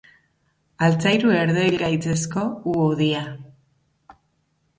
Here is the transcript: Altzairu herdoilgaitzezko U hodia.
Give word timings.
Altzairu 0.87 1.33
herdoilgaitzezko 1.35 2.47
U 2.73 2.75
hodia. 2.87 3.23